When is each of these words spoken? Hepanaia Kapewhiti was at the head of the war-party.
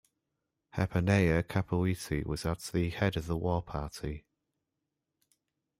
Hepanaia 0.73 1.43
Kapewhiti 1.43 2.25
was 2.25 2.43
at 2.43 2.57
the 2.73 2.89
head 2.89 3.15
of 3.17 3.27
the 3.27 3.37
war-party. 3.37 4.25